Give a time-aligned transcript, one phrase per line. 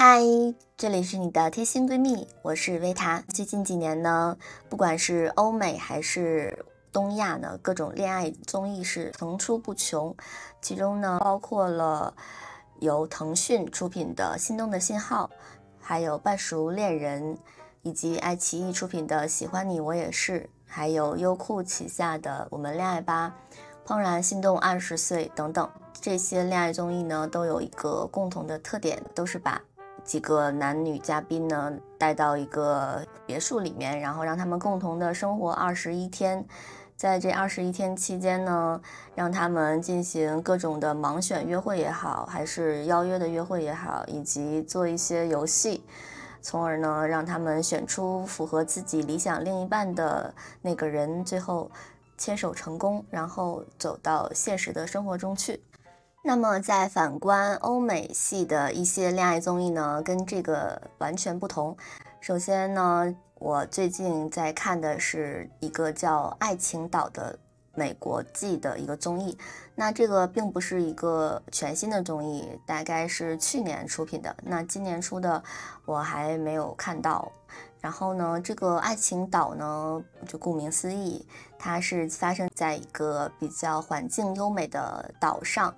[0.00, 0.22] 嗨，
[0.76, 3.20] 这里是你的贴心闺蜜，我是维塔。
[3.34, 4.36] 最近几年呢，
[4.68, 10.14] 不管是欧美还是东亚呢，各种恋爱综艺是层出不穷。
[10.62, 12.14] 其中呢，包括了
[12.78, 15.28] 由腾讯出品的《心动的信号》，
[15.80, 17.34] 还有《半熟恋人》，
[17.82, 23.34] 以及爱奇艺出品的《喜欢你我也是》，还有优酷旗下的《我们恋爱吧》、
[23.92, 25.68] 《怦然心动二十岁》等等。
[26.00, 29.60] 这些恋爱综艺呢，都有一个共同的特点，都是把
[30.08, 36.42] 几个男女嘉宾呢带到一个别墅里面，然后让他们共同的生活二十一天。
[36.96, 38.80] 在这二十一天期间呢，
[39.14, 45.84] 让他们进行各种的盲选约会也好，还是邀约的约会也好，以及做一些游戏，
[46.40, 50.32] 从而呢让他们选出符合自己理想另一半的
[50.62, 51.70] 那个人，最后
[52.16, 55.60] 牵手成功，然后走到现实的生活中去。
[56.24, 61.76] 那么，在反观欧美系的一些恋爱综艺呢，跟这个完全不同。
[62.20, 67.38] 首先呢，我最近在看的是一个叫《爱情岛》的
[67.74, 69.38] 美国季的一个综艺。
[69.76, 74.36] 那这个并不是一个全新的综艺，大概是去年出品的。
[74.42, 75.42] 那今年出的
[75.86, 77.30] 我还没有看到。
[77.80, 81.24] 然后呢，这个《爱情岛》呢，就顾名思义，
[81.56, 85.72] 它是发生在一个比较环境优美的岛上。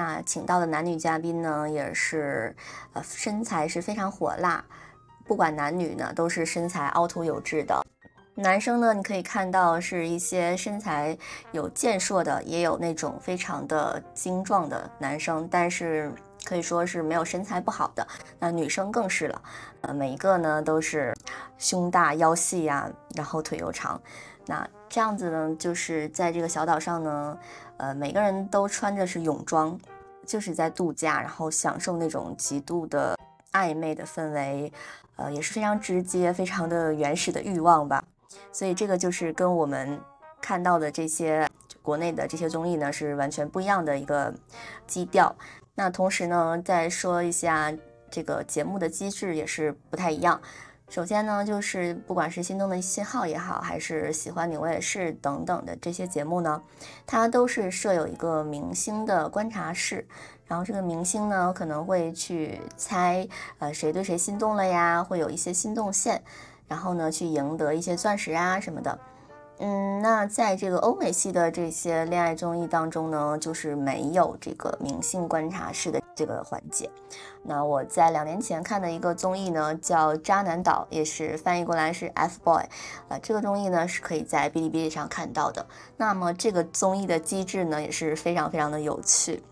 [0.00, 2.56] 那请到的男女嘉宾呢，也是，
[2.94, 4.64] 呃，身材是非常火辣，
[5.26, 7.78] 不管男女呢，都是身材凹凸有致的。
[8.34, 11.14] 男生呢，你可以看到是一些身材
[11.52, 16.10] 有健硕的，也有那种非常的精壮的男生，但是
[16.46, 18.06] 可以说是没有身材不好的。
[18.38, 19.42] 那女生更是了，
[19.82, 21.14] 呃，每一个呢都是
[21.58, 24.00] 胸大腰细呀，然后腿又长。
[24.50, 27.38] 那这样子呢，就是在这个小岛上呢。
[27.76, 29.78] 呃，每个人都穿着是泳装，
[30.26, 33.16] 就是在度假，然后享受那种极度的
[33.52, 34.70] 暧昧的氛围，
[35.16, 38.04] 呃，也是非常直接、非常的原始的欲望吧。
[38.52, 39.98] 所以这个就是跟我们
[40.42, 41.48] 看到的这些
[41.80, 44.34] 国内的这些综艺呢是完全不一样的一个
[44.86, 45.34] 基调。
[45.74, 47.72] 那同时呢，再说一下
[48.10, 50.38] 这个节目的机制也是不太一样。
[50.90, 56.60] 首先呢，就是不管是心动的信号也好，还是喜欢你我也是等等的这些节目呢，
[57.06, 60.04] 它都是设有一个明星的观察室，
[60.48, 63.24] 然后这个明星呢可能会去猜，
[63.60, 66.20] 呃，谁对谁心动了呀，会有一些心动线，
[66.66, 68.98] 然后呢去赢得一些钻石啊什么的。
[69.62, 76.88] 嗯，那在这个欧美系的这些恋爱综艺当中呢，就是没有这个明星观察室的这个环节。
[77.42, 82.62] 那我在两年前看的一个综艺呢，叫《渣男岛》，也是翻译过来是 F Boy，
[83.08, 85.66] 啊，这个综艺呢是可以在哔哩哔哩上看到的。
[85.98, 89.42] 那么这个综艺的机制呢也是非常非常的有趣。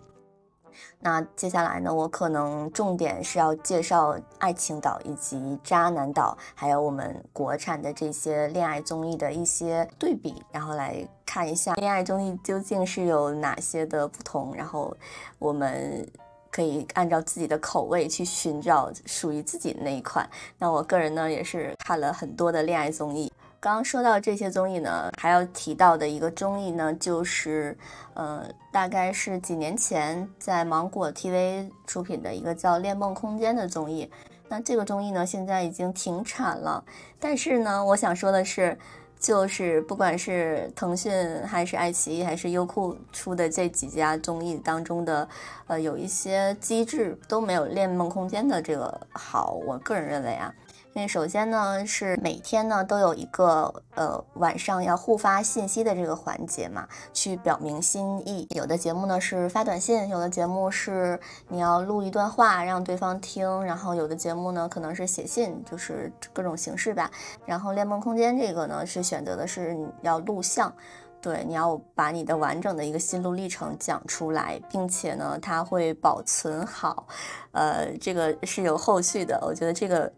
[1.00, 14.96] 那接下来呢，我可能重点是要介绍《爱情岛》以及《渣男岛》，还有我们国产的这些恋爱综艺的一些对比，然后来看一下恋爱综艺究竟是有哪些的不同，然后
[15.38, 16.04] 我们
[16.50, 20.28] 可以按照自己的口味去寻找属于自己的那一款。
[20.58, 23.32] 那我个人呢，也是看了很多的恋爱综艺。
[23.60, 27.76] 刚刚说到这些综艺呢，还要提到的一个综艺呢，就是，
[28.14, 34.08] 呃，大概是几年前在芒果 TV 出品的一个叫《恋梦空间》的综艺。
[34.48, 36.84] 那这个综艺呢，现在已经停产了。
[37.18, 38.78] 但是呢，我想说的是，
[39.18, 41.12] 就是不管是腾讯
[41.44, 45.28] 还是爱奇艺还是优酷出的这几家综艺当中的，
[45.66, 49.54] 呃，有一些机制都没有《恋梦空间》的这个好。
[49.66, 50.54] 我个人认为啊。
[51.00, 58.48] 那首先呢，是每天呢都有一个呃晚上要互发信息的这个环节嘛，去表明心意。
[58.50, 61.16] 有的节目呢是发短信，有的节目是
[61.46, 67.08] 你要录一段话让对方听，然后有的节目呢可能是写信，就是各种形式吧。
[67.46, 70.74] 然后恋梦空间这个呢是选择的是你要录像，
[71.22, 77.06] 对，你要把你的完整的一个心路历程讲出来，并且呢它会保存好，
[77.52, 79.38] 呃，这个是有后续的。
[79.46, 80.12] 我觉得这个。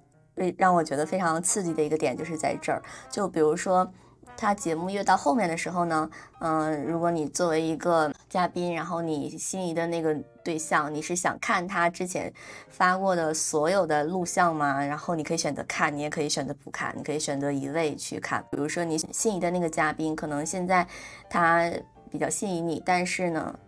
[0.58, 3.90] 让我觉得非常刺激的一个点就是在这儿，就比如说，
[4.37, 6.10] 他节目越到后面的时候呢，
[6.40, 12.32] 嗯，如果你作为一个嘉宾，然后你心仪的那个对象，你是想看他之前
[12.69, 14.84] 发过的所有的录像吗？
[14.84, 18.42] 然后你可以选择看，你也可以选择不看，你可以选择一位去看。
[18.50, 20.87] 比如说你心仪的那个嘉宾，可能现在
[21.28, 21.70] 他
[22.10, 23.58] 比较心仪你，但是呢。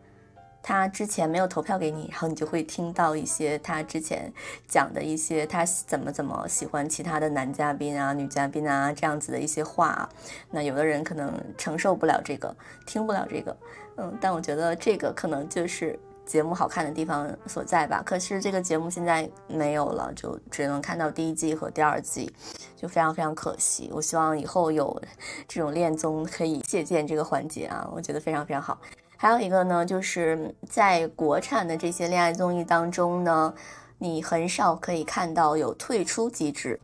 [0.63, 4.33] 他之前没有投票给你，然后你就会听到一些他之前
[4.69, 10.09] 讲的一些他怎么怎么喜欢其他的男嘉宾啊、女嘉宾啊这样子的一些话。
[10.51, 12.55] 那有的人可能承受不了这个，
[12.87, 13.57] 听不了这个，
[13.97, 18.01] 嗯，但我觉得这个可能就是节目好看的地方所在吧。
[18.07, 22.33] 可是这个节目现在没有了，就只能看到第一季和第二季，
[22.77, 23.91] 就非常非常可惜。
[23.93, 25.03] 我希望以后有
[25.49, 28.79] 这种恋综可以借鉴这个环节啊，我觉得非常非常好。
[29.23, 33.55] 还有一个呢，就是在国产的这些恋爱综艺当中呢，
[33.97, 36.81] 你很少可以看到有退出机制，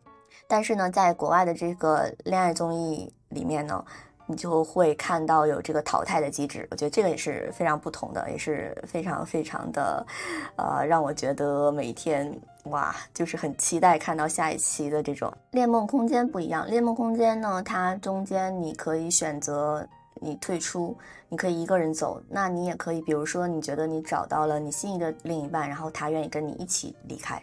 [0.47, 3.83] 但是呢，在国外的这个恋爱综艺里面呢，
[4.25, 6.65] 你就会看到有这个淘汰的机制。
[6.71, 10.07] 我觉得这个也是非常不同的，也是非常非常的，
[10.55, 12.33] 呃，让我觉得每天
[12.67, 16.65] 哇，就是很期待看到下一期的这种恋梦空间不一样。
[16.69, 19.85] 恋梦空间呢，它中间你可以选择。
[20.19, 27.41] 你退出，你可以一个人走，那你也可以，比如说你觉得你找到了你心仪的另一半，然后他愿意跟你一起离开，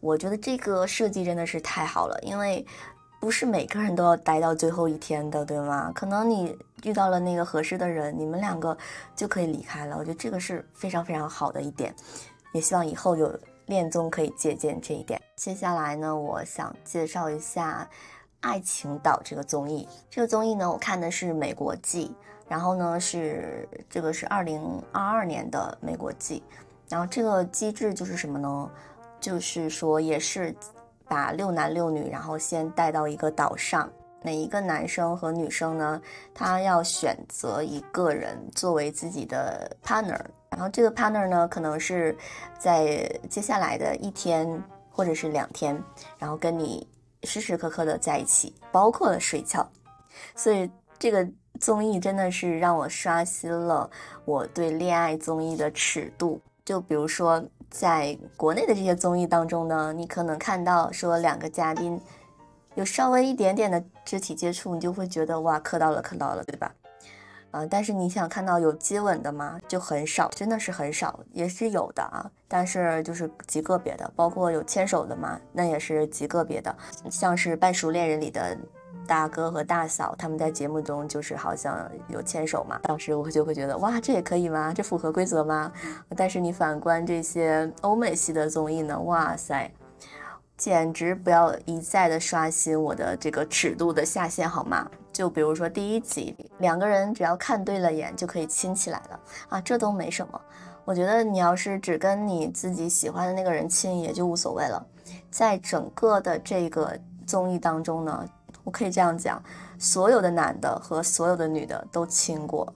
[0.00, 2.64] 我觉得这个设计真的是太好了，因为
[3.20, 5.92] 不是每个人都要待到最后一天的，对吗？
[5.94, 8.76] 可能你遇到了那个合适的人，你们两个
[9.14, 11.94] 就可以离开了，我觉得这个是非常非常好的一点，
[12.52, 15.20] 也希望以后有恋综可以借鉴这一点。
[15.36, 17.88] 接下来呢，我想介绍一下。
[18.42, 22.14] 爱情岛这个综艺，这个综艺呢，我看的是美国季，
[22.48, 24.60] 然后呢是这个是二零
[24.92, 26.42] 二二年的美国季，
[26.88, 28.70] 然后这个机制就是什么呢？
[29.20, 30.54] 就是说也是
[31.06, 33.88] 把六男六女，然后先带到一个岛上，
[34.22, 36.02] 每一个男生和女生呢，
[36.34, 42.16] 他要选择一个人作为自己的 partner，然后这个 partner 呢，可能是
[42.58, 44.60] 在接下来的一天
[44.90, 45.80] 或者是两天，
[46.18, 46.84] 然后跟你。
[47.24, 49.68] 时时刻刻的在一起，包括了睡觉，
[50.34, 51.26] 所以这个
[51.60, 53.88] 综艺真的是让我刷新了
[54.24, 56.40] 我对恋爱综艺的尺度。
[56.64, 62.00] 就比如说，在国内的这些综艺当中呢，你可能看到说两个嘉宾
[62.74, 66.72] 有稍微一点点的肢体接触，你就会觉得哇，磕到了，磕到了，对吧？
[67.52, 69.60] 啊，但是你想看到有接吻的吗？
[69.68, 76.74] 就很少，真的是很少，也是有的啊，但是就是极个别的，包括有牵手的嘛，那也是极个别的。
[77.10, 78.56] 像是《半熟恋人》里的
[79.06, 84.72] 大哥和大嫂，他们在节目中就是好像有牵手嘛，当时我就会觉得哇，这也可以吗？
[84.74, 85.70] 这符合规则吗？
[86.16, 89.70] 但是你反观这些欧美系的综艺呢，哇塞！
[90.62, 94.88] 简直不要一再的刷新我的这个尺度的下限好吗？
[95.12, 100.40] 就比如说第一集，两个人只要看对了眼就可以亲起来了啊，这都没什么。
[100.84, 104.86] 我觉得你要是只跟你自己喜欢的那个人亲，也就无所谓了。
[105.32, 108.24] 在整个的这个综艺当中呢，
[108.62, 109.42] 我可以这样讲，
[109.80, 112.72] 所有的男的和所有的女的都亲过，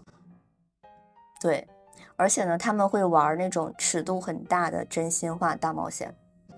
[1.40, 1.64] 对，
[2.16, 6.12] 而且呢，他们会玩那种尺度很大的真心话大冒险。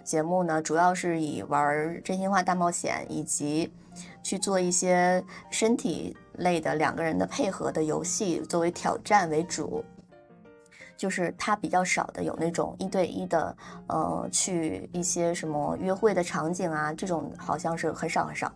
[0.08, 3.70] 节目呢，主要是以玩真心话大冒险，以及
[4.22, 9.84] 去做一些身体类的两个人的配合的游戏作为挑战为主。
[10.96, 13.54] 就是它比较少的有那种一对一的，
[13.86, 18.50] 呃，去一些什么约会的场景啊，这种好像是很少很少。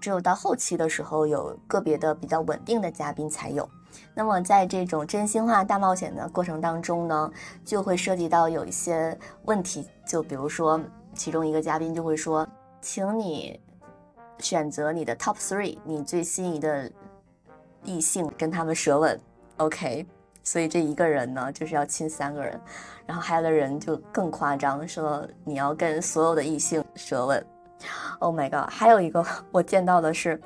[0.00, 3.70] 只有到后期的时候，有个别的比较稳定的嘉宾才有。
[4.14, 7.30] 那么在这种真心话大冒险的过程当中呢，
[7.64, 10.80] 就会涉及到有一些问题，就比如说
[11.14, 12.46] 其中一个嘉宾就会说，
[12.80, 13.60] 请你
[14.38, 16.90] 选择你的 top three，你最心仪的
[17.84, 19.20] 异性跟他们舌吻
[19.56, 20.06] ，OK？
[20.42, 22.60] 所以这一个人呢就是要亲三个人，
[23.06, 27.44] 然后还有的人就更夸张，说你要跟所有的异性舌吻
[28.18, 28.70] ，Oh my god！
[28.70, 30.40] 还有一个我见到的是，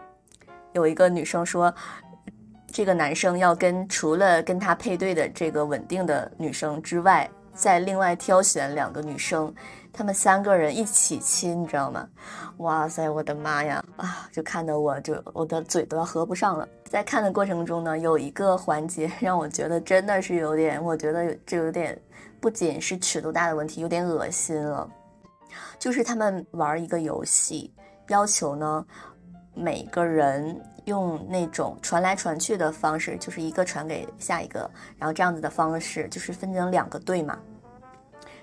[0.72, 1.72] 有一个女生说。
[2.75, 9.54] 这个男生要跟除了跟他配对的这个稳定的女生之外，再另外挑选两个女生，
[9.93, 12.09] 他们三个人一起亲，你知道吗？
[12.57, 13.81] 哇塞，我的妈呀！
[13.97, 16.69] 啊，就看得我就我的嘴都要合不上了。
[16.83, 21.97] 在看的过程中呢，有一个环节让我觉得真的是有点，我觉得这有点
[22.40, 24.90] 不仅是尺度大的问题，有点恶心了。
[25.78, 27.73] 就是他们玩一个游戏，
[28.09, 28.85] 要求呢
[29.54, 30.61] 每个人。
[30.84, 37.38] 用那种传来传去的方式，就是一个传给下一个，然后这样子的方式，就是分成两个队嘛。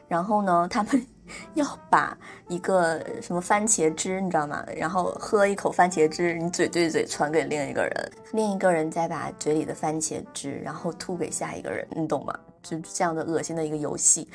[0.07, 1.05] 然后呢，他们
[1.53, 4.65] 要把一个什么番茄汁，你知道吗？
[4.75, 12.33] 然后喝一口番茄汁，你嘴对嘴传给另一个人，另一个人再把嘴里的番茄汁，然后吐给下一个人，你懂吗？
[12.63, 14.27] 就这样的恶心的一个游戏。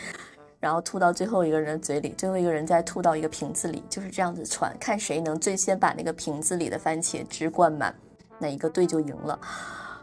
[0.59, 7.95] 然后吐到最后一个人嘴里，最后一个人再吐到一个瓶子里，就是这样子传，看谁能最先把那个瓶子里的番茄汁灌满，
[8.39, 9.39] 哪一个队就赢了。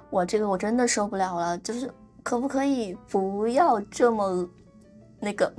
[0.10, 1.92] 我这个我真的受不了了，就是
[2.22, 4.48] 可不可以不要这么
[5.20, 5.52] 那个，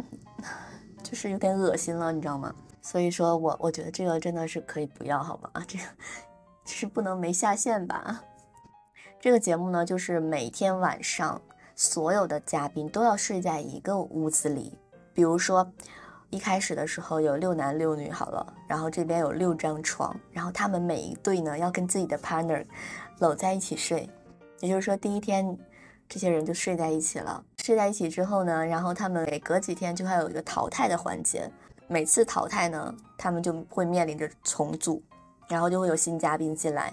[1.02, 2.54] 就是有点恶心了，你知道吗？
[2.80, 5.50] 所以说我我觉得这个真的是可以不要好吗？
[5.54, 5.84] 啊这个
[6.66, 8.22] 是不能没下线吧？
[9.20, 11.42] 这个节目呢，就是每天晚上
[11.74, 14.78] 所有的嘉宾都要睡在一个屋子里。
[15.14, 15.66] 比如说，
[16.30, 22.64] 一开始的时候有六男六女好了，然后这边有六张床，然后他们每一对呢要跟自己的 partner
[23.20, 24.10] 搂在一起睡。
[24.60, 25.56] 也就是说，第一天
[26.08, 27.42] 这些人就睡在一起了。
[27.62, 31.50] 睡在一起之后呢，然后他们每隔几天就还有一个淘汰的环节。
[31.86, 35.02] 每次淘汰呢，他们就会面临着重组，
[35.48, 36.92] 然后就会有新嘉宾进来，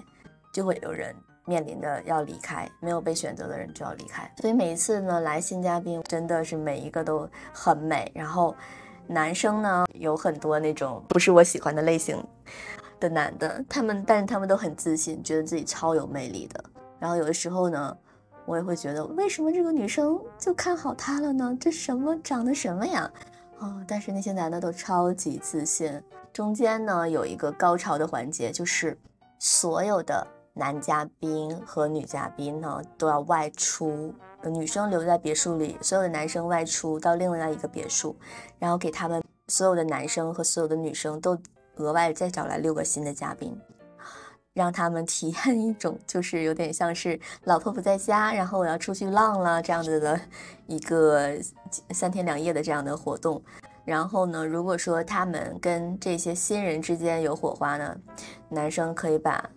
[0.53, 4.31] 就会有人面临着要离开，没有被选择的人就要离开。
[4.37, 8.11] 所以每一次呢来新嘉宾，真的是每一个都很美。
[8.13, 8.55] 然后
[9.07, 12.23] 男生呢有很多那种不是我喜欢的类型
[12.99, 16.63] 的男的，他们但是他们都很自信，觉得自己超有魅力的。
[16.99, 17.97] 然后有的时候呢，
[18.45, 21.57] 我也会觉得为什么这个女生就看好他了呢？
[21.59, 23.11] 这什么长得什么呀？
[23.57, 26.01] 哦，但是那些男的都超级自信。
[26.31, 28.97] 中间呢有一个高潮的环节，就是
[29.37, 38.15] 所有的男嘉宾和女嘉宾呢都要外出，女生留在别墅里，所有的男生外出到另外一个别墅，
[38.59, 41.37] 然后给他们所有的男生和所有的女生都
[41.77, 43.57] 额外再找来六个新的嘉宾。
[44.53, 50.19] 让他们体验一种，就是有点像是老婆不在家， 然后我要出去浪了这样子的
[50.67, 51.37] 一个
[51.91, 53.41] 三天两夜的这样的活动。
[53.85, 57.95] 然后呢，如果说他们跟这些新人之间有火花呢，
[58.49, 59.49] 男生可以把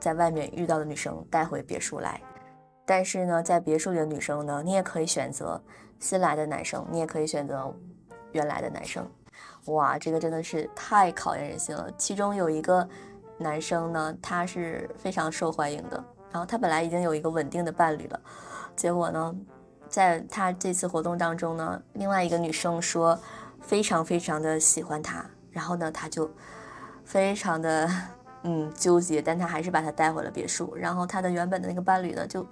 [0.00, 2.20] 在外面遇到的女生带回别墅来。
[2.84, 5.62] 但是呢，在别墅里的女生呢，你也可以选择
[6.00, 7.72] 新来的男生，你也可以选择
[8.32, 9.08] 原来的男生。
[9.66, 11.88] 哇，这个真的是太考验人心了。
[11.96, 12.88] 其中有一个。
[13.42, 16.04] 男生呢，他是非常受欢迎的。
[16.30, 18.20] 然后他本来已经有一个稳定的伴侣了，
[18.76, 19.34] 结果呢，
[19.88, 23.18] 在他这次活动当中呢，另外一个女生说
[23.62, 26.30] 非常非常的喜欢他，然后呢，他就
[27.02, 27.90] 非常的
[28.42, 30.74] 嗯纠结，但他还是把他带回了别墅。
[30.74, 32.46] 然后他的原本的那个伴侣呢，就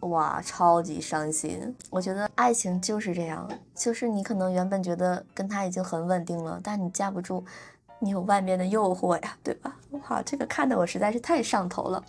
[0.00, 1.74] 哇超级伤心。
[1.90, 7.44] 我觉得爱情就是这样，就是你可能原本觉得跟他已经很稳定了，但你架不住。
[8.00, 9.74] 你有外面的诱惑呀，对吧？
[10.08, 12.00] 哇，这个看的我实在是太上头了。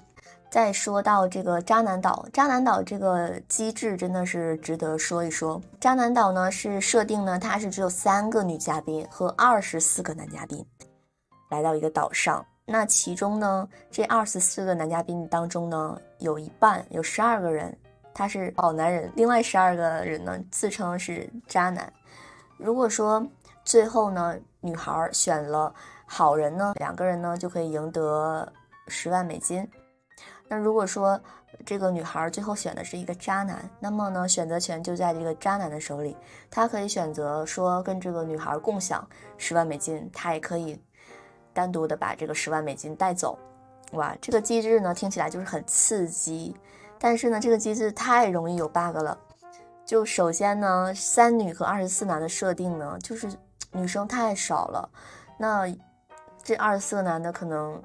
[0.51, 5.59] 再说到这个渣男岛，渣男岛这个机制真的是值得说一说。
[5.79, 10.63] 渣男岛呢是设定呢，它是只有三个女嘉宾和二十四个男嘉宾
[11.49, 12.45] 来到一个岛上。
[12.71, 17.75] 那其中呢，这二十四个男嘉宾当中呢，有一半有十二个人
[18.13, 21.91] 他是好男人，另外十二个人呢自称是渣男。
[22.57, 23.25] 如果说
[23.63, 25.73] 最后呢，女孩选了
[26.05, 28.47] 好人呢，两个人呢就可以赢得
[28.87, 29.67] 十万美金。
[30.47, 31.19] 那如果说
[31.65, 36.15] 这个女孩最后选的是一个渣男，那么呢，选择权就在这个渣男的手里。
[36.51, 39.07] 他可以选择说跟这个女孩共享
[39.37, 40.79] 十万美金，他也可以
[41.53, 43.37] 单独的把这个十万美金带走。
[43.93, 46.55] 哇，这个机制呢听起来就是很刺激，
[46.99, 49.17] 但是呢，这个机制太容易有 bug 了。
[49.85, 53.29] 就首先呢，三女和二十四男的设定呢，就是。
[53.71, 54.89] 女生太少了，
[55.37, 55.71] 那
[56.41, 57.79] 这二十四个男的可能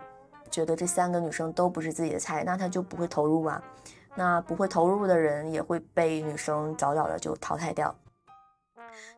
[0.50, 3.62] 觉得这三个女生都不是自己的菜，那他就不会投入啊。
[4.14, 7.94] 那不会投入的人也会被女生早早的就淘汰掉，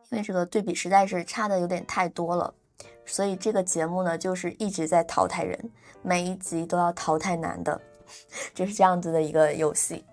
[0.09, 2.53] 因为这个对比实在是差的有点太多了。
[3.07, 5.57] 所以这个节目呢，就是一直在淘汰人，
[6.03, 7.81] 每一集都要淘汰男的，
[8.53, 10.05] 就是这样子的一个游戏。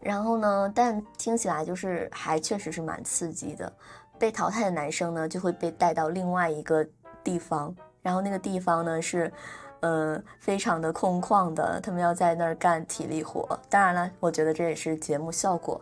[0.00, 3.72] 然后呢，但听起来就是还确实是蛮刺激的。
[4.18, 6.84] 被淘汰的男生呢，就会被带到另外一个
[7.22, 9.32] 地方，然后那个地方呢是，
[9.80, 13.58] 呃，非常的空旷的，他们要在那儿干体力活。
[13.68, 15.80] 当然了，我觉得这也是节目效果，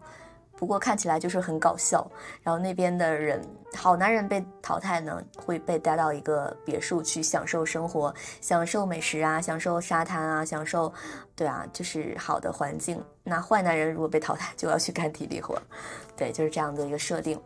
[0.56, 2.06] 不过看起来就是很搞笑。
[2.42, 3.40] 然后那边的人，
[3.74, 10.92] 好男人被淘汰呢，会被带到一个别墅去享受生活，享受美食啊，享受沙滩啊，享受，
[11.34, 13.02] 对啊，就是好的环境。
[13.22, 15.60] 那坏男人如果被淘汰， 就要去干体力活，
[16.16, 17.40] 对，就是这样的一个设定。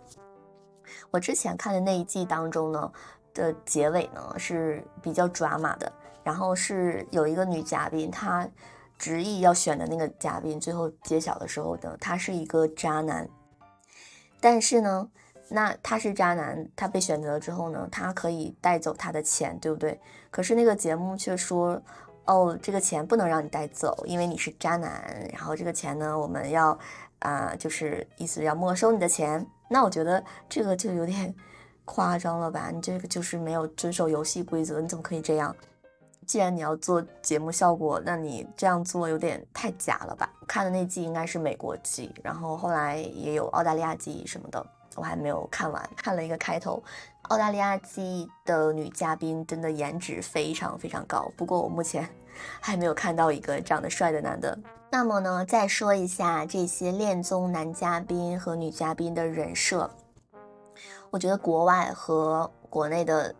[1.10, 2.92] 我之前看的那一季当中呢，
[3.34, 5.90] 的结尾呢是比较抓马的，
[6.22, 8.48] 然后是有一个女嘉宾，她
[9.00, 13.26] 执意要选的那个嘉宾，最后揭晓的时候呢，他是一个渣男。
[14.40, 15.08] 但是呢，
[15.48, 19.98] 那他是渣男，他被选择之后呢，他可以带走他的钱，对不对？
[20.30, 21.80] 可是那个节目却说，
[22.26, 25.26] 哦，这个钱不能让你带走，因为你是渣男。
[25.32, 26.78] 然后这个钱呢，我们要
[27.20, 29.46] 啊，就是意思要没收你的钱。
[29.70, 31.34] 那我觉得这个就有点
[31.86, 32.70] 夸张了吧？
[32.70, 35.56] 你这个就是没有遵守游戏规则，你怎么可以这样？
[36.30, 40.30] 既然你要做节目效果，那你这样做有点太假了吧？
[40.46, 46.80] 看的那季应该是美国季，然后后来也有澳大利亚季什么的，我还没有看完，看了一个开头。
[47.22, 52.08] 澳大利亚季的女嘉宾真的颜值非常非常高，不过我目前
[52.62, 54.56] 还没有看到一个长得帅的男的。
[54.88, 59.90] 那么呢，再说一下这些恋综男嘉宾和女嘉宾的人设，
[61.10, 63.34] 我觉得国外和国内的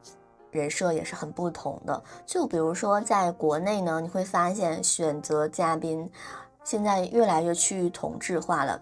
[0.51, 2.03] 人设也是很不同的。
[2.27, 6.11] 就比如说在国内呢，你会发现选择嘉宾
[6.65, 8.81] 现在越来越趋于同质化了。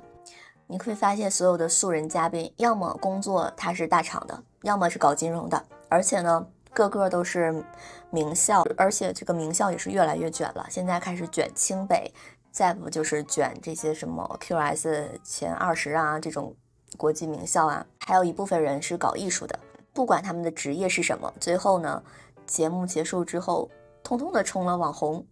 [0.70, 7.64] 你会发现所有的素人嘉宾，要么工作他是大厂的，要么是搞金融的，而且呢，个个都是
[8.10, 10.66] 名校，而且这个名校也是越来越卷了。
[10.68, 12.12] 现在开始卷清北，
[12.52, 16.54] 再不就是卷这些什么 QS 前二十啊这种
[16.98, 17.87] 国际名校啊。
[18.04, 19.58] 还有一部分人是搞艺术的，
[19.92, 22.02] 不管他们的职业是什么，最后呢，
[22.47, 23.68] 节目结束之后，
[24.02, 25.25] 通通的冲了网红。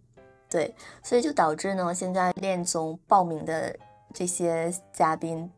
[0.49, 0.73] 对，
[1.03, 3.75] 所以就导致呢，现在恋综报名的。
[4.13, 5.51] 这些嘉宾，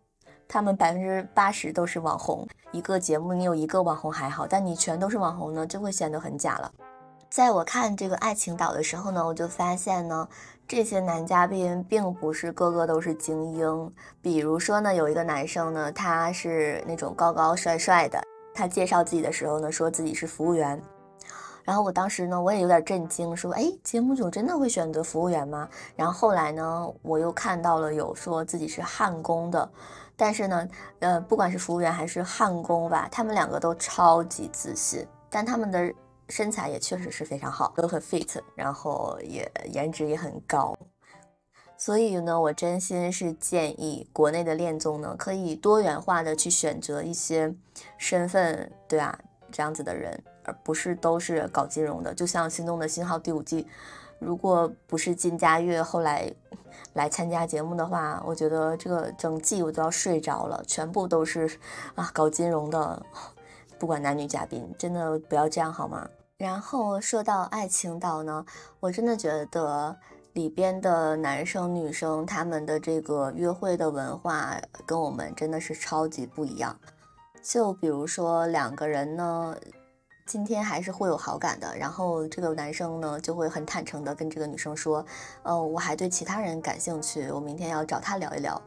[0.47, 2.45] 他们百分之八十都是网红。
[2.71, 6.69] 一个节目你有一个网红还好，但你全都是网红呢，就会显得很假了。
[7.29, 10.27] 在我看这个爱情岛的时候呢，我就发现呢，
[10.67, 13.93] 这些男嘉宾并不是个个都是精英。
[14.19, 18.21] 比如说呢，有一个男生呢，他是那种高高帅帅的，
[18.53, 20.81] 他介绍自己的时候呢，说自己是服务员。
[21.63, 25.69] 然后我当时呢，我也有点震惊，说，哎，节目组真的会选择服务员吗？
[25.95, 29.69] 然后后来呢，我又看到了有说自己是焊工的，
[30.15, 30.67] 但是呢，
[30.99, 35.93] 呃，不管是服务员还是焊工吧，他们两个都超级自信，但他们的
[36.29, 40.75] 身材也确实是非常好，都很 fit，然后也颜值也很高。
[41.79, 47.55] 所以呢，我真心是建议国内的恋综呢，可以多元化的去选择一些
[47.97, 49.17] 身份，对啊，
[49.49, 50.21] 这样子的人。
[50.43, 53.67] 而不是都是搞金融的，就像《心动的信号》第五季，
[54.17, 56.33] 如果不是金佳悦后来
[56.93, 60.63] 来参加节目的话，我觉得这个整季我都要睡着了。
[60.65, 61.47] 全部都是
[61.93, 63.05] 啊搞金融的，
[63.77, 66.09] 不管男女嘉宾，真的不要这样好吗？
[66.37, 68.43] 然后说到爱情岛呢，
[68.79, 69.95] 我真的觉得
[70.39, 76.73] 里边的男生女生他们的这个约会的文化跟我们真的是超级不一样。
[77.43, 79.53] 就比如说两个人呢。
[80.31, 85.03] 今天还是会有好感的，然后这个男生呢就会很坦诚的跟这个女生说，
[85.41, 88.61] 呃，我还对其他人感兴趣，我明天要找他聊一聊。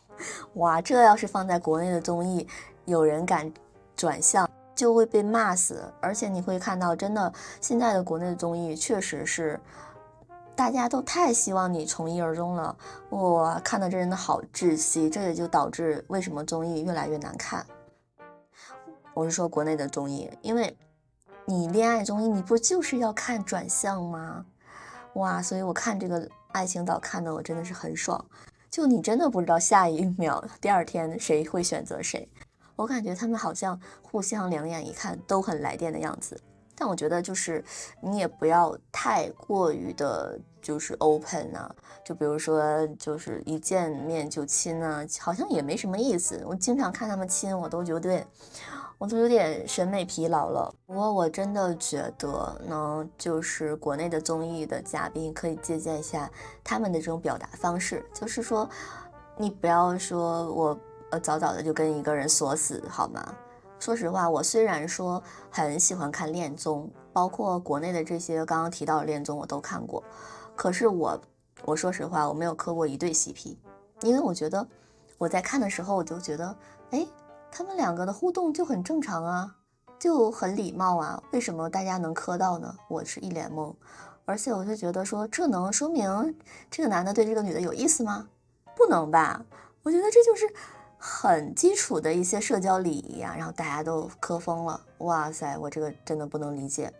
[0.60, 2.46] 哇，这要是放在国内的综艺，
[2.84, 3.50] 有人敢
[3.96, 5.90] 转向就会被骂死。
[6.02, 9.58] 而且你会看到，真的现在的国内的综艺确实是，
[10.56, 12.76] 大家都太希望你从一而终了。
[13.10, 17.64] 哇，看的真的好窒息，这也就导致为什么综艺越来越难看。
[19.14, 20.76] 我是说国内的综艺，因为。
[21.48, 24.44] 你恋爱综艺，你不就是要看转向吗？
[25.12, 28.26] 哇，所以我看这个爱情岛看的我真的是很爽。
[28.68, 32.28] 就你真的不知道下一秒、第二天谁会选择谁。
[32.74, 36.40] 我感觉他们好像互相两眼一看都很来电的样子。
[36.76, 37.64] 但我觉得就是
[38.00, 41.74] 你也不要太过于的，就是 open 啊。
[42.04, 46.40] 就比如说，就是一见面就亲啊，好像也没什么意思。
[46.46, 48.24] 我经常看他们亲，我都觉得。
[48.98, 50.74] 我都有点审美疲劳了。
[50.86, 56.30] 不过我真的觉得呢，就是国内的综艺的嘉宾可以借鉴一下
[56.64, 58.66] 他们的这种表达方式，就是说，
[59.36, 60.78] 你不要说我
[61.10, 63.34] 呃早早的就跟一个人锁死，好吗？
[63.86, 70.02] 说实话，我虽然说很喜欢看恋综，包括国内的这些刚刚提到的恋综我都看过，
[70.56, 71.20] 可是我
[71.64, 73.54] 我说实话，我没有磕过一对 CP，
[74.02, 74.66] 因为我觉得
[75.18, 76.56] 我在看的时候我就觉得，
[76.90, 77.06] 哎。
[77.48, 79.54] 他们两个的互动就很正常啊，
[80.00, 82.74] 就很礼貌啊，为什么大家能磕到呢？
[82.88, 83.72] 我是一脸懵，
[84.24, 86.36] 而且我就觉得说，这能说明
[86.68, 88.26] 这个男的对这个女的有意思吗？
[88.76, 89.46] 不能吧？
[89.84, 90.52] 我觉得这就是
[90.98, 96.92] 很基础的一些社交礼仪啊，然后大家都磕疯了，哇塞，我这个真的不能理解。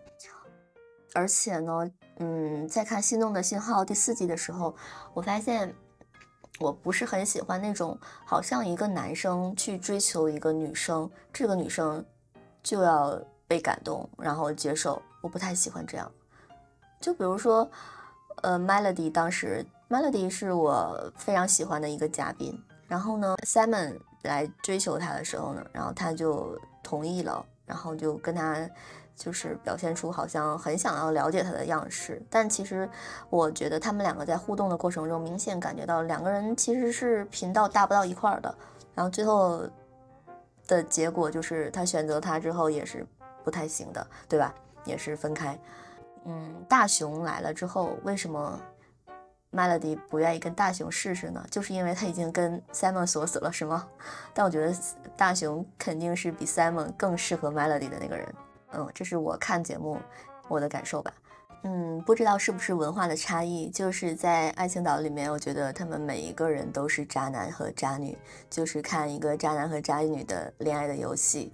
[1.15, 4.75] 而且呢，嗯，在看《心动的信号》第四季的时候，
[5.15, 5.75] 我发现。
[6.59, 12.03] 我不是很喜欢那种好像一个男生去追求一个女生，这个女生
[12.63, 15.03] 就要被感动，然后接受。
[15.21, 16.11] 我不太喜欢这样。
[16.99, 17.71] 就比如说，
[18.37, 22.59] 呃，Melody 当时，Melody 是我非常喜欢的一个嘉宾。
[22.89, 28.69] 然后呢，Simon 来追求她的时候呢，然后他就同意了，然后就跟他。
[29.19, 32.87] 就是表现出好像很想要了解他的样式，但其实
[33.31, 38.55] 我觉得他们两个在互动的过程中，明显感觉到两个人其实是频道搭不到一块儿的。
[38.95, 39.63] 然后最后
[40.67, 43.07] 的结果就是他选择他之后也是
[43.43, 44.55] 不太行的，对吧？
[44.85, 45.59] 也是分开。
[46.27, 48.61] 嗯，大雄来了之后，为什么
[49.57, 51.43] Melody 不愿意跟大熊试试呢？
[51.51, 53.89] 就是因为他已经跟 Simon 锁死了，是吗？
[54.35, 54.77] 但我觉得
[55.17, 58.35] 大熊肯定是比 Simon 更适合 Melody 的那个人。
[58.73, 59.99] 嗯，这是我看节目
[60.49, 61.11] 我的感受吧。
[61.63, 68.17] 嗯，不知道是不是文化的差异，就是在《爱情岛》里面，我觉得他们每一个人都是渣男和渣女，
[68.51, 71.53] 就是看一个渣男和渣女的恋爱的游戏。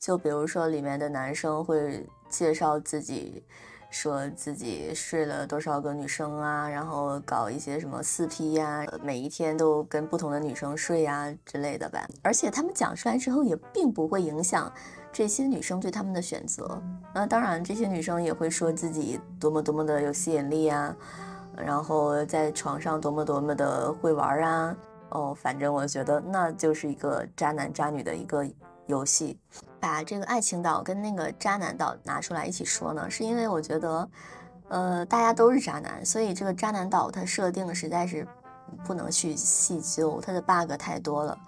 [0.00, 3.44] 就比如说里面的男生会介绍自己，
[3.90, 12.06] 说自己睡了多少个女生啊，然后搞一些什么四 P 呀，每一天都跟不同的女生睡呀之类的吧。
[12.22, 14.70] 而且他们讲出来之后，也并不会影响。
[15.10, 16.80] 这些女生对他们的选择，
[17.14, 20.94] 那当然，这些女生也会说自己多么多么的有吸引力啊，
[21.56, 24.76] 然后在床上多么多么的会玩啊。
[25.08, 28.46] 哦，反正我觉得那就是一个渣男渣女的一个
[28.88, 29.38] 游戏。
[29.80, 34.10] 把这个爱情岛跟那个渣男岛拿出来一起说呢，是因为我觉得，
[34.68, 38.26] 呃，大家都是渣男，所以这个渣男岛它设定实在是
[38.84, 41.38] 不能去细究，它的 bug 太多了。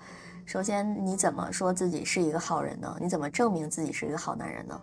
[0.47, 2.97] 首先，你怎么说自己是一个好人呢？
[3.01, 4.81] 你怎么证明自己是一个好男人呢？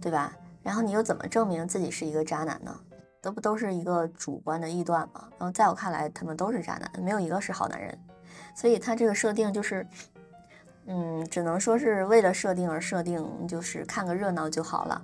[0.00, 0.32] 对吧？
[0.62, 2.72] 然后你又怎么证明自己是一个渣男呢？
[3.20, 5.28] 都不都是一个主观的臆断吗？
[5.38, 7.98] 然后在我看来，他们都是渣男，没有一个是好男人。
[8.54, 9.86] 所以他这个设定就是，
[10.86, 15.02] 嗯，只能说是为了设定而设定，就是看个热闹就好了，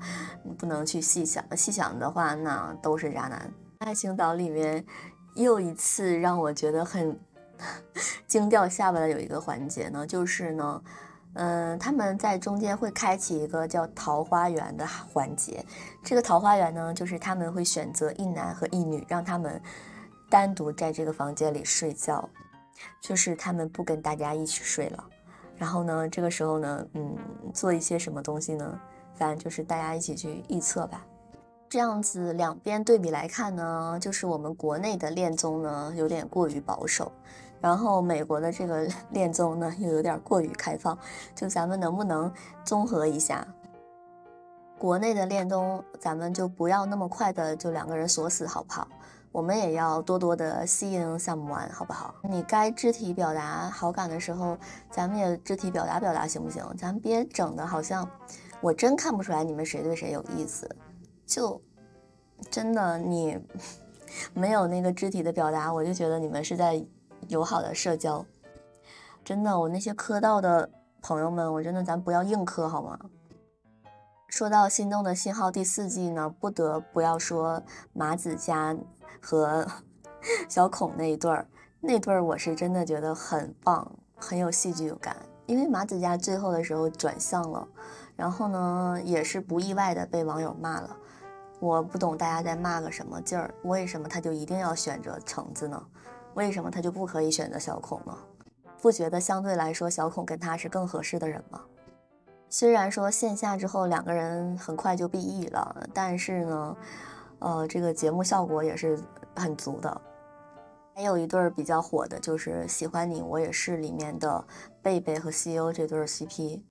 [0.58, 1.44] 不能去细想。
[1.56, 3.52] 细想的话，那都是渣男。
[3.78, 4.84] 爱情岛里面
[5.34, 7.18] 又一次让我觉得很。
[8.26, 10.82] 惊掉下巴的有一个环节呢，就是呢，
[11.34, 15.64] 嗯，他们在中间会开启一个叫桃花源的环节。
[16.02, 19.62] 这个桃花源呢，就是他们会选择一男和一女，让他们
[20.28, 22.28] 单独在这个房间里睡觉，
[23.00, 25.04] 就是他们不跟大家一起睡了。
[25.56, 27.16] 然后呢，这个时候呢，嗯，
[27.54, 28.80] 做一些什么东西呢？
[29.14, 31.04] 反正就是大家一起去预测吧。
[31.68, 37.10] 这样子两边对比来看呢，就是我们国内的恋综呢有点过于保守。
[37.60, 40.98] 然后美国的这个 恋综呢，又有点过于开放，
[41.34, 42.32] 就咱们能不能
[42.64, 43.46] 综合一下？
[44.76, 48.88] 国内的恋综，咱们就不要那么快的就两个人锁死，好不好？
[49.32, 52.14] 我们也要多多的吸引 someone，好不好？
[52.22, 54.56] 你该肢体表达好感的时候，
[54.90, 56.64] 咱们也肢体表达表达，行不行？
[56.76, 58.08] 咱别整的好像
[58.60, 60.68] 我真看不出来你们谁对谁有意思，
[61.26, 61.60] 就
[62.50, 63.38] 真的你
[64.34, 66.84] 没有那个肢体的表达，我就觉得你们是在。
[67.28, 68.26] 友好的社交，
[69.24, 70.68] 真的，我那些磕到的
[71.00, 72.98] 朋友们，我真的咱不要硬磕好吗？
[74.26, 78.76] 说到《心动的信号》第四季呢，不得不要说马子佳
[79.20, 79.66] 和
[80.48, 81.46] 小孔那一对儿，
[81.80, 85.16] 那对儿我是真的觉得很棒，很有戏剧感。
[85.46, 87.66] 因为马子佳最后的时候转向了，
[88.16, 90.96] 然后呢，也是不意外的被网友骂了。
[91.58, 95.82] 我不懂大家在骂个什么劲儿，为什么他就一定要选择橙子呢？
[96.34, 98.16] 为什么他就不可以选择小孔呢？
[98.80, 101.60] 不觉得相对来说小孔跟他是更合适的人吗？
[102.48, 106.76] 虽然说线下之后两个人很快就 B E 了，但是呢，
[107.42, 108.98] 呃，这个节目效果也是
[109.36, 110.00] 很足的。
[110.94, 114.44] 还有一对儿比较火的就是《喜欢你我也是》里面的
[114.82, 116.62] 贝贝和西欧这对儿 CP，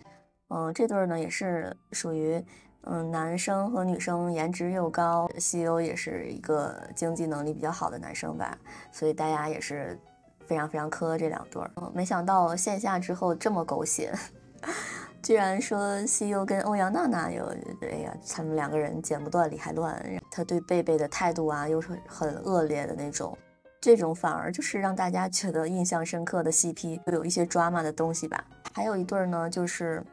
[0.50, 2.44] 嗯，这对儿呢也是属于。
[2.86, 8.58] 嗯，男生和女生颜值又高，西欧也是一个经济能力比较好的男生吧，
[8.92, 10.00] 所以大家也是
[10.48, 11.70] 非常非常磕这两对儿。
[11.76, 14.12] 嗯，没想到线下之后这么狗血，
[15.22, 17.46] 居然说西欧跟欧阳娜娜有，
[17.82, 23.38] 哎呀，他们两个人剪不断理还乱，他对贝贝的态度啊又是很恶劣的那种，
[23.80, 28.44] 这种反而就是让大家觉得印象深刻的 CP，有一些 drama 的东西吧。
[28.74, 30.04] 还有一对呢，就是。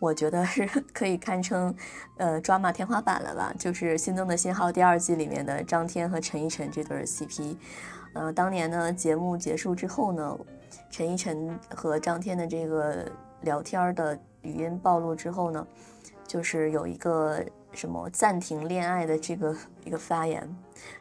[0.00, 1.74] 我觉得是 可以堪称，
[2.18, 3.54] 呃，抓马天花板了吧？
[3.58, 7.56] 就是《心动的信号》第二季里面的张天和陈依晨这对 CP。
[8.12, 10.38] 嗯，当年呢，节目结束之后呢，
[10.90, 13.10] 陈依晨和张天的这个
[13.44, 15.66] 聊天的语音暴露之后呢，
[16.26, 17.40] 就是有一个
[17.72, 19.54] 什么暂停恋爱的这个
[19.84, 20.48] 一个发言。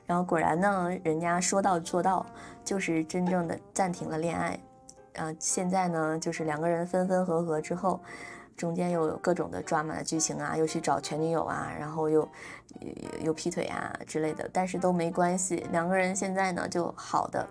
[0.06, 2.26] 然后果然呢，人家说到做到，
[2.64, 4.60] 就是真正的暂停了恋爱。
[5.16, 8.00] 啊，现在呢，就是两个人分分合合之后。
[8.56, 12.30] 中间又有各种的抓马的剧情啊，又去找前女友啊，然后又
[13.24, 17.50] 又劈腿啊之类的，但是都没关系，两个人现在呢就好的，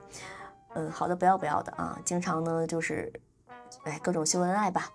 [0.75, 3.13] 嗯，好的不要不要的啊，经常呢就是，
[3.85, 4.91] 哎，各种秀恩爱吧，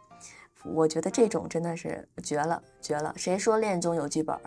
[0.64, 3.14] 我觉得这种真的是绝了绝了。
[3.16, 4.38] 谁说恋综有剧本？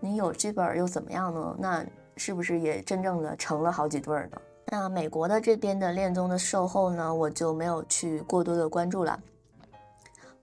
[0.00, 1.56] 你有剧本又怎么样呢？
[1.58, 1.84] 那
[2.16, 4.40] 是不是也真正的成了好几对呢？
[4.66, 9.18] 那美国的这边的恋综的售后呢，我就没有去过多的关注了。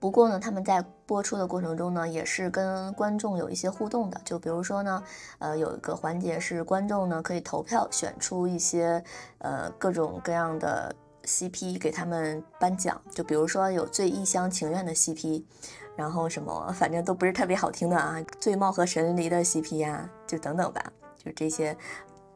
[0.00, 4.20] 不过呢，他们在播出的过程中呢，也是跟观众有一些互动的。
[4.24, 5.02] 就比如说呢，
[5.38, 9.02] 呃，有一个环节是观众呢可以投票选出一些
[9.38, 10.94] 呃各种各样的
[11.28, 13.00] CP 给他们颁奖。
[13.10, 15.44] 就比如说有最一厢情愿的 CP，
[15.94, 21.76] 然后什么反正都不是特别好听的啊，最貌合神离的 CP 呀，就等等吧，就这些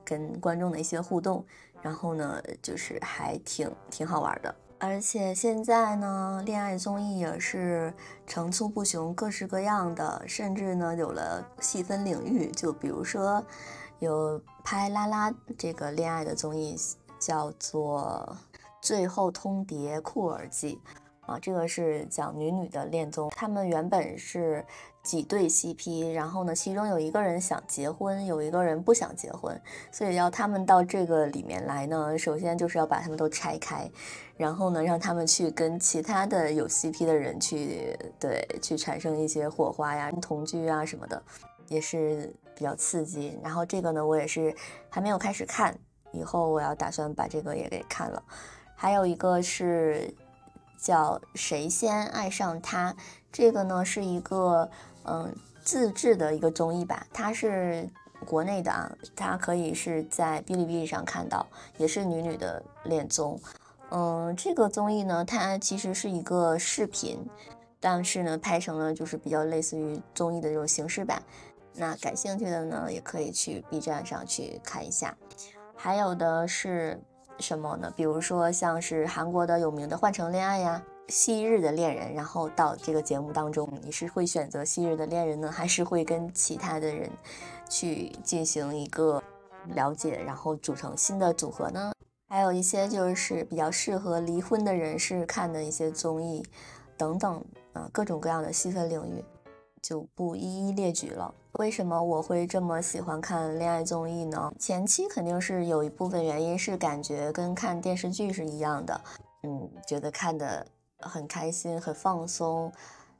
[0.04, 1.44] 跟观众的一些互动，
[1.80, 4.54] 然后呢，就是还挺挺好玩的。
[4.78, 7.94] 而且现在呢，恋爱综艺也是
[8.26, 12.50] 层出不穷，各式各样的，甚至呢有了细分领域。
[12.50, 13.44] 就比如说，
[14.00, 16.76] 有拍拉拉这个恋爱的综艺，
[17.20, 18.36] 叫做
[18.82, 20.78] 《最后通牒库尔记》
[21.32, 23.30] 啊，这个是讲女女的恋综。
[23.30, 24.62] 他们原本是。
[25.02, 33.90] 几对 CP，然后呢，其中有一个人想结婚，有一个人不想结婚，所以要他们到这个里面来呢，首先就是要把他们都拆开，
[34.36, 41.20] 然后呢，让他们去跟其他的有 CP 的人去对去产生一些火花呀、同居啊什么的，
[41.66, 43.36] 也是比较刺激。
[43.42, 44.54] 然后这个呢，我也是
[44.88, 45.76] 还没有开始看，
[46.12, 48.22] 以后我要打算把这个也给看了。
[48.82, 50.12] 还有一个是
[50.76, 52.96] 叫谁先爱上他，
[53.30, 54.68] 这个呢是一个。
[55.04, 55.32] 嗯，
[55.64, 57.88] 自制的一个综艺吧，它是
[58.24, 61.44] 国内的啊，它可以是在哔哩哔哩上看到，
[61.76, 63.40] 也是女女的恋综。
[63.90, 67.28] 嗯，这个综艺呢，它其实是一个视频，
[67.80, 71.20] 但是呢，拍成了就是比较类似于综艺的这种形式版。
[71.74, 75.16] 那感兴趣的呢，也可以去 B 站上去看一下。
[75.74, 77.00] 还有的是
[77.38, 77.92] 什么呢？
[77.96, 80.82] 比如说像是韩国的有名的《换乘恋爱》呀。
[81.08, 87.10] 昔日的恋人，然后到这个节目当中，你是会选择昔日的恋人呢，还是会跟其他的人
[87.68, 89.22] 去进行一个
[89.74, 91.92] 了解，然后组成新的组合呢？
[92.28, 96.42] 还有一些就是比较适合离婚的人士看的一些综艺
[96.96, 99.22] 等等啊，各种各样的细分领域
[99.82, 101.34] 就不一一列举了。
[101.52, 104.52] 为什么我会这么喜欢看恋爱综艺呢？
[104.58, 109.00] 前期肯定是有一部分原因是感觉跟看电视剧是一样的，
[109.42, 110.66] 嗯，觉得看的。
[111.04, 112.72] 很开心，很放松，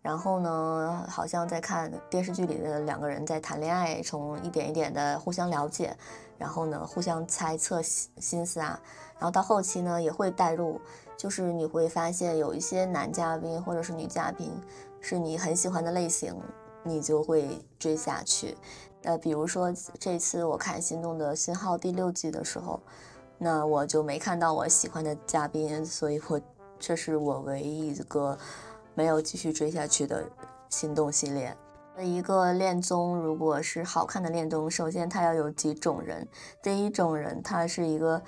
[0.03, 5.93] 然后呢，好像在看电视剧里的两个人在谈恋爱，从一点一点的互相了解，
[6.39, 8.81] 然后呢，互相猜测心心思啊，
[9.19, 10.81] 然后到后期呢，也会带入，
[11.17, 14.53] 就是你会发现有一些男嘉宾或者是女嘉宾
[15.01, 16.33] 是你很喜欢的类型，
[16.83, 18.57] 你就会追下去。
[19.03, 22.81] 呃，比如说这次我看《心动的信号》第六季的时候，
[23.39, 26.41] 那我就没看到我喜欢的嘉宾，所以我。
[26.85, 28.37] 这是我唯一一个
[28.95, 30.25] 没有继续追下去的
[30.69, 31.57] 心动系列。
[31.97, 36.27] 那一个恋综，如果是好看的恋综，首先它要有几种人。
[36.61, 38.21] 第一种人，他是一个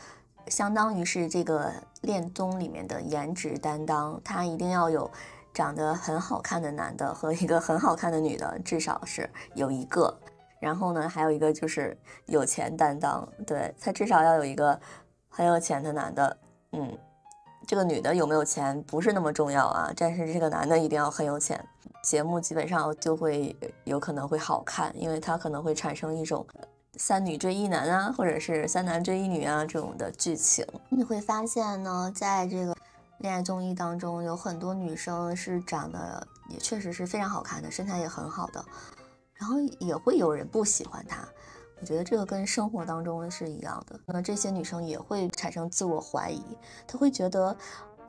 [0.46, 5.10] 相当于是这个恋综里面的颜值担当，他一定要有
[5.54, 10.14] 长得很好看的男的和一个很好看的女的，至少是有一个。
[10.60, 14.78] 然后呢，还有一个就是有钱担当，对他至少要有一个
[15.28, 16.36] 很有钱的男的，
[16.72, 16.98] 嗯。
[17.66, 21.58] 这个女的有没有钱不是那么重要啊，但是这个男的一定要很有钱，
[22.02, 26.46] 节目基本上就会有可能会好看，因为它可能会产生一种
[26.98, 30.62] 三女追一男啊，或者是三男追一女啊这种的剧情。
[30.90, 32.76] 你会发现呢，在这个
[33.18, 38.64] 恋爱综艺当中，有很多女生是长得也确实是非常好看的，身材也很好的，
[39.34, 41.26] 然后也会有人不喜欢她。
[41.80, 46.42] 我觉得这个跟生活当中是一样的，那这些女生也会产生自我怀疑，
[46.86, 47.56] 她会觉得，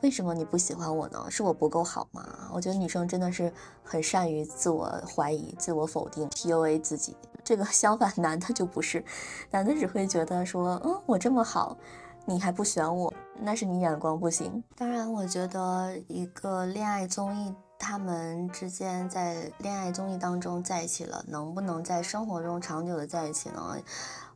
[0.01, 1.25] 为什么你不喜欢我呢？
[1.29, 2.49] 是我不够好吗？
[2.53, 3.51] 我觉得女生真的是
[3.83, 7.15] 很善于自我怀疑、自我否定、PUA 自己。
[7.43, 9.03] 这个相反，男的就不是，
[9.51, 11.77] 男的只会觉得说，嗯，我这么好，
[12.25, 14.63] 你还不选我，那是你眼光不行。
[14.75, 17.55] 当然，我觉得一个恋爱综艺。
[17.77, 23.77] 他们之间在恋爱综艺当中在一起了，能不能在生活中长久的在一起呢？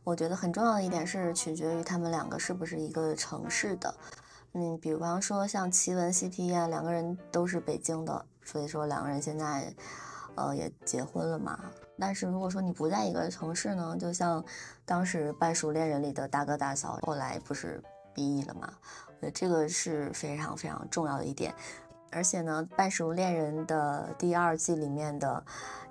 [0.04, 3.92] 我觉得很重要的一点是取决于他们两个是不是一个城市的。
[4.52, 9.74] 嗯，比方说像奇闻 CP 啊，两个人都是北京的，所以说两个人现在
[10.36, 11.58] 呃也结婚了嘛。
[11.98, 14.42] 但是如果说你不在一个城市呢，就像
[14.84, 17.82] 当时《半熟恋人》里的大哥大嫂，后来不是
[18.14, 18.72] BE 了嘛？
[19.20, 21.54] 呃这个是非常非常重要的一点。
[22.12, 25.44] 而且呢，《半熟恋人》的第二季里面的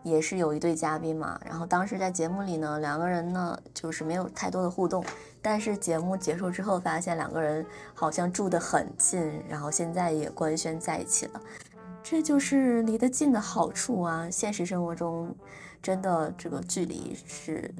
[0.03, 5.01] 也是有一对嘉宾嘛，然后当时在节目里呢，两个人呢就是没有太多的互动，
[5.41, 11.41] 但是节目结束之后发现两个人好像住得很近，然后现在也官宣在一起了，
[12.11, 14.27] 这就是离得近的好处啊！
[14.31, 15.35] 现实生活中，
[15.79, 17.71] 真的这个距离是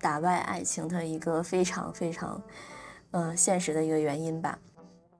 [0.00, 2.42] 打败爱情的一个非常非常，
[3.12, 4.58] 呃，现实的一个原因吧。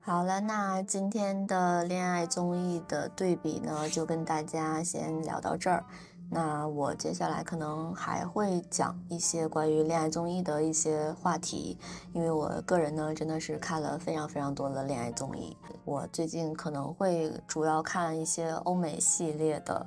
[0.01, 5.85] 好了，那今天的恋爱综艺的对比呢，就跟大家先聊到这儿。
[6.33, 11.77] 那我接下来可能还会讲一些关于恋爱综艺的一些话题，
[12.13, 15.57] 因为我个人呢真的是看了非常非常多的恋爱综艺。
[15.83, 19.85] 我最近可能会主要看一些欧美系列的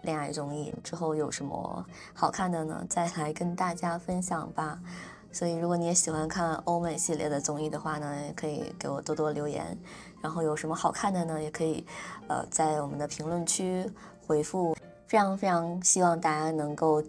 [0.00, 4.80] 恋爱综艺，之后有什么好看的呢，再来跟大家分享吧。
[5.30, 9.76] 所以，如果你也喜欢看欧美系列的综艺的话呢，也可以给我多多留言。
[10.22, 11.84] 然后有什么好看的呢，也可以，
[12.28, 13.84] 呃，在我们的评论区
[14.26, 14.73] 回复。
[15.14, 17.00] 非常非常希望大家能够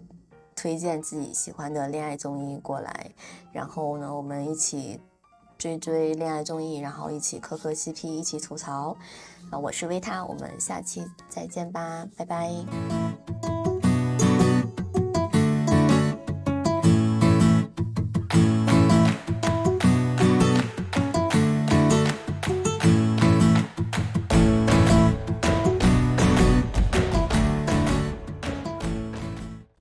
[0.54, 3.10] 推荐自己喜欢的恋爱综艺过来，
[3.50, 5.00] 然后呢，我们一起
[5.58, 8.96] 追追恋爱综艺，然后一起磕磕 CP，一起吐槽。
[9.50, 13.25] 啊，我是维他，我们下期再见吧，拜拜。